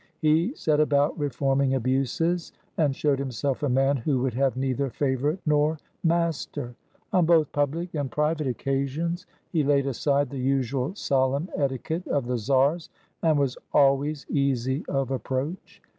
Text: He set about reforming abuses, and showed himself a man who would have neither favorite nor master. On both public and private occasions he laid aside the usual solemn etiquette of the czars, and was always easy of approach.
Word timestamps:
He 0.19 0.55
set 0.55 0.79
about 0.79 1.15
reforming 1.19 1.75
abuses, 1.75 2.53
and 2.75 2.95
showed 2.95 3.19
himself 3.19 3.61
a 3.61 3.69
man 3.69 3.97
who 3.97 4.19
would 4.23 4.33
have 4.33 4.57
neither 4.57 4.89
favorite 4.89 5.37
nor 5.45 5.77
master. 6.03 6.73
On 7.13 7.23
both 7.27 7.51
public 7.51 7.93
and 7.93 8.09
private 8.09 8.47
occasions 8.47 9.27
he 9.51 9.63
laid 9.63 9.85
aside 9.85 10.31
the 10.31 10.39
usual 10.39 10.95
solemn 10.95 11.49
etiquette 11.55 12.07
of 12.07 12.25
the 12.25 12.39
czars, 12.39 12.89
and 13.21 13.37
was 13.37 13.59
always 13.75 14.25
easy 14.27 14.83
of 14.89 15.11
approach. 15.11 15.83